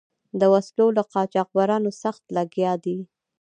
د 0.39 0.41
وسلو 0.53 0.85
له 0.97 1.03
قاچبرانو 1.13 1.89
سخت 2.01 2.23
لګیا 2.37 2.73
دي. 2.83 2.97